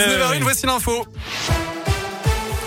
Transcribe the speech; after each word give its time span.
19h01, 0.00 0.42
voici 0.42 0.66
l'info. 0.66 1.06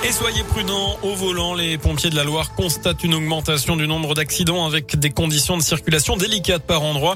Et 0.05 0.11
soyez 0.11 0.43
prudents 0.43 0.97
au 1.01 1.15
volant. 1.15 1.53
Les 1.53 1.77
pompiers 1.77 2.09
de 2.09 2.15
la 2.17 2.25
Loire 2.25 2.55
constatent 2.55 3.05
une 3.05 3.13
augmentation 3.13 3.77
du 3.77 3.87
nombre 3.87 4.15
d'accidents 4.15 4.65
avec 4.65 4.99
des 4.99 5.11
conditions 5.11 5.55
de 5.55 5.61
circulation 5.61 6.17
délicates 6.17 6.63
par 6.63 6.81
endroit. 6.81 7.15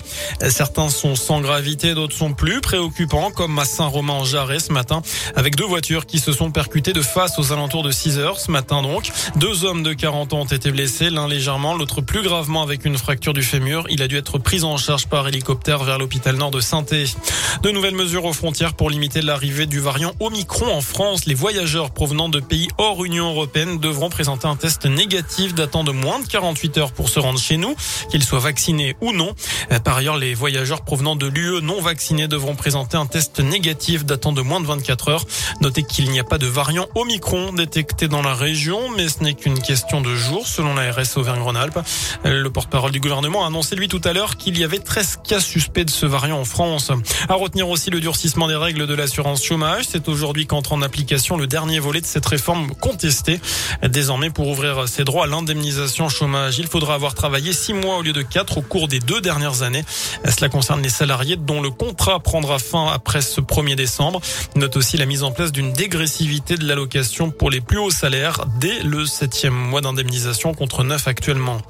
Certains 0.49 0.87
sont 0.87 1.15
sans 1.15 1.41
gravité, 1.41 1.95
d'autres 1.95 2.15
sont 2.15 2.31
plus 2.31 2.61
préoccupants, 2.61 3.29
comme 3.31 3.59
à 3.59 3.65
Saint-Romain-en-Jarret 3.65 4.59
ce 4.59 4.71
matin, 4.71 5.01
avec 5.35 5.57
deux 5.57 5.65
voitures 5.65 6.05
qui 6.05 6.19
se 6.19 6.31
sont 6.31 6.49
percutées 6.49 6.93
de 6.93 7.01
face 7.01 7.37
aux 7.39 7.51
alentours 7.51 7.83
de 7.83 7.91
6 7.91 8.19
heures 8.19 8.39
ce 8.39 8.51
matin 8.51 8.81
donc. 8.81 9.11
Deux 9.35 9.65
hommes 9.65 9.83
de 9.83 9.91
40 9.91 10.31
ans 10.31 10.41
ont 10.41 10.45
été 10.45 10.71
blessés, 10.71 11.09
l'un 11.09 11.27
légèrement, 11.27 11.75
l'autre 11.75 11.99
plus 11.99 12.21
gravement 12.21 12.63
avec 12.63 12.85
une 12.85 12.97
fracture 12.97 13.33
du 13.33 13.43
fémur. 13.43 13.85
Il 13.89 14.01
a 14.01 14.07
dû 14.07 14.15
être 14.15 14.37
pris 14.37 14.63
en 14.63 14.77
charge 14.77 15.07
par 15.07 15.27
hélicoptère 15.27 15.83
vers 15.83 15.97
l'hôpital 15.97 16.37
nord 16.37 16.51
de 16.51 16.61
saint 16.61 16.83
De 16.83 17.69
nouvelles 17.69 17.95
mesures 17.95 18.23
aux 18.23 18.33
frontières 18.33 18.75
pour 18.75 18.89
limiter 18.89 19.21
l'arrivée 19.21 19.65
du 19.65 19.81
variant 19.81 20.13
Omicron 20.21 20.73
en 20.73 20.79
France. 20.79 21.25
Les 21.25 21.35
voyageurs 21.35 21.91
provenant 21.91 22.29
de 22.29 22.39
pays 22.39 22.69
hors 22.77 23.03
Union 23.03 23.29
européenne 23.29 23.79
devront 23.79 24.09
présenter 24.09 24.47
un 24.47 24.55
test 24.55 24.85
négatif 24.85 25.53
datant 25.53 25.83
de 25.83 25.91
moins 25.91 26.19
de 26.19 26.27
48 26.27 26.77
heures 26.77 26.91
pour 26.91 27.09
se 27.09 27.19
rendre 27.19 27.39
chez 27.39 27.57
nous, 27.57 27.75
qu'ils 28.09 28.23
soient 28.23 28.39
vaccinés 28.39 28.95
ou 29.01 29.11
non. 29.13 29.33
Euh, 29.71 29.79
par 29.79 29.97
ailleurs, 29.97 30.17
les 30.17 30.33
voyageurs 30.33 30.81
provenant 30.81 31.15
de 31.15 31.27
l'UE 31.27 31.61
non 31.61 31.81
vaccinés 31.81 32.27
devront 32.27 32.55
présenter 32.55 32.97
un 32.97 33.05
test 33.05 33.39
négatif 33.39 34.05
datant 34.05 34.31
de 34.31 34.41
moins 34.41 34.59
de 34.59 34.65
24 34.65 35.09
heures. 35.09 35.25
Notez 35.61 35.83
qu'il 35.83 36.09
n'y 36.11 36.19
a 36.19 36.23
pas 36.23 36.37
de 36.37 36.47
variant 36.47 36.87
Omicron 36.95 37.53
détecté 37.53 38.07
dans 38.07 38.21
la 38.21 38.35
région, 38.35 38.89
mais 38.95 39.09
ce 39.09 39.23
n'est 39.23 39.33
qu'une 39.33 39.59
question 39.59 40.01
de 40.01 40.15
jours 40.15 40.47
selon 40.47 40.75
la 40.75 40.91
RS 40.91 41.17
Auvergne-Rhône-Alpes. 41.17 41.79
Euh, 42.25 42.41
le 42.41 42.49
porte-parole 42.49 42.91
du 42.91 42.99
gouvernement 42.99 43.43
a 43.43 43.47
annoncé 43.47 43.75
lui 43.75 43.87
tout 43.87 44.01
à 44.03 44.13
l'heure 44.13 44.37
qu'il 44.37 44.57
y 44.57 44.63
avait 44.63 44.79
13 44.79 45.19
cas 45.27 45.39
suspects 45.39 45.85
de 45.85 45.89
ce 45.89 46.05
variant 46.05 46.39
en 46.39 46.45
France. 46.45 46.91
À 47.29 47.33
retenir 47.33 47.69
aussi 47.69 47.89
le 47.89 47.99
durcissement 47.99 48.47
des 48.47 48.55
règles 48.55 48.87
de 48.87 48.93
l'assurance 48.93 49.43
chômage. 49.43 49.85
C'est 49.89 50.07
aujourd'hui 50.07 50.45
qu'entre 50.45 50.73
en 50.73 50.81
application 50.81 51.37
le 51.37 51.47
dernier 51.47 51.79
volet 51.79 52.01
de 52.01 52.05
cette 52.05 52.25
réforme 52.25 52.66
contesté. 52.73 53.39
Désormais, 53.87 54.29
pour 54.29 54.47
ouvrir 54.47 54.87
ses 54.87 55.03
droits 55.03 55.25
à 55.25 55.27
l'indemnisation 55.27 56.09
chômage, 56.09 56.59
il 56.59 56.67
faudra 56.67 56.95
avoir 56.95 57.13
travaillé 57.13 57.53
six 57.53 57.73
mois 57.73 57.97
au 57.97 58.01
lieu 58.01 58.13
de 58.13 58.21
quatre 58.21 58.57
au 58.57 58.61
cours 58.61 58.87
des 58.87 58.99
deux 58.99 59.21
dernières 59.21 59.61
années. 59.61 59.83
Cela 60.25 60.49
concerne 60.49 60.81
les 60.81 60.89
salariés 60.89 61.35
dont 61.35 61.61
le 61.61 61.69
contrat 61.69 62.19
prendra 62.19 62.59
fin 62.59 62.87
après 62.87 63.21
ce 63.21 63.41
1er 63.41 63.75
décembre. 63.75 64.21
Note 64.55 64.77
aussi 64.77 64.97
la 64.97 65.05
mise 65.05 65.23
en 65.23 65.31
place 65.31 65.51
d'une 65.51 65.73
dégressivité 65.73 66.57
de 66.57 66.65
l'allocation 66.65 67.31
pour 67.31 67.49
les 67.49 67.61
plus 67.61 67.77
hauts 67.77 67.91
salaires 67.91 68.45
dès 68.59 68.83
le 68.83 69.05
septième 69.05 69.53
mois 69.53 69.81
d'indemnisation 69.81 70.53
contre 70.53 70.83
neuf 70.83 71.07
actuellement. 71.07 71.61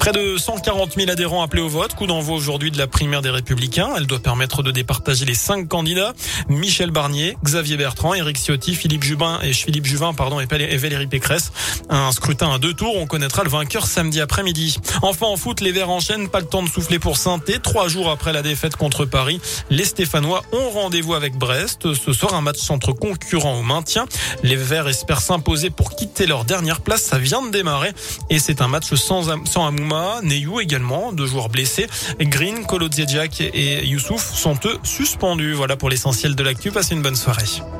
Près 0.00 0.12
de 0.12 0.38
140 0.38 0.94
000 0.94 1.10
adhérents 1.10 1.42
appelés 1.42 1.60
au 1.60 1.68
vote. 1.68 1.94
Coup 1.94 2.06
d'envoi 2.06 2.34
aujourd'hui 2.34 2.70
de 2.70 2.78
la 2.78 2.86
primaire 2.86 3.20
des 3.20 3.28
Républicains. 3.28 3.90
Elle 3.98 4.06
doit 4.06 4.18
permettre 4.18 4.62
de 4.62 4.70
départager 4.70 5.26
les 5.26 5.34
cinq 5.34 5.68
candidats. 5.68 6.14
Michel 6.48 6.90
Barnier, 6.90 7.36
Xavier 7.44 7.76
Bertrand, 7.76 8.14
Éric 8.14 8.38
Ciotti, 8.38 8.74
Philippe 8.74 9.04
Jubin 9.04 9.38
et 9.42 9.52
Philippe 9.52 9.84
Juvin, 9.84 10.14
pardon, 10.14 10.40
et 10.40 10.46
Valérie 10.46 11.06
Pécresse. 11.06 11.52
Un 11.90 12.12
scrutin 12.12 12.50
à 12.50 12.58
deux 12.58 12.72
tours. 12.72 12.96
On 12.96 13.06
connaîtra 13.06 13.44
le 13.44 13.50
vainqueur 13.50 13.86
samedi 13.86 14.22
après-midi. 14.22 14.78
Enfin, 15.02 15.26
en 15.26 15.36
foot, 15.36 15.60
les 15.60 15.70
Verts 15.70 15.90
enchaînent. 15.90 16.30
Pas 16.30 16.40
le 16.40 16.46
temps 16.46 16.62
de 16.62 16.70
souffler 16.70 16.98
pour 16.98 17.18
saint 17.18 17.38
Trois 17.62 17.88
jours 17.88 18.08
après 18.08 18.32
la 18.32 18.40
défaite 18.40 18.76
contre 18.76 19.04
Paris, 19.04 19.38
les 19.68 19.84
Stéphanois 19.84 20.42
ont 20.52 20.70
rendez-vous 20.70 21.12
avec 21.12 21.36
Brest. 21.36 21.92
Ce 21.92 22.14
soir, 22.14 22.32
un 22.32 22.40
match 22.40 22.70
entre 22.70 22.92
concurrents 22.92 23.58
au 23.58 23.62
maintien. 23.62 24.06
Les 24.42 24.56
Verts 24.56 24.88
espèrent 24.88 25.20
s'imposer 25.20 25.68
pour 25.68 25.94
quitter 25.94 26.26
leur 26.26 26.46
dernière 26.46 26.80
place. 26.80 27.02
Ça 27.02 27.18
vient 27.18 27.42
de 27.42 27.50
démarrer 27.50 27.92
et 28.30 28.38
c'est 28.38 28.62
un 28.62 28.68
match 28.68 28.94
sans, 28.94 29.28
sans 29.44 29.66
Neyou 30.22 30.60
également, 30.60 31.12
deux 31.12 31.26
joueurs 31.26 31.48
blessés. 31.48 31.86
Green, 32.20 32.64
Kolo 32.66 32.88
et 32.88 33.86
Youssouf 33.86 34.34
sont 34.34 34.58
eux 34.64 34.78
suspendus. 34.82 35.52
Voilà 35.52 35.76
pour 35.76 35.90
l'essentiel 35.90 36.34
de 36.34 36.42
l'actu. 36.42 36.70
Passez 36.70 36.94
une 36.94 37.02
bonne 37.02 37.16
soirée. 37.16 37.79